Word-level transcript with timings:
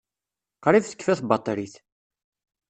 Qrib 0.63 0.83
tekfa 0.87 1.13
tbaṭrit. 1.19 1.75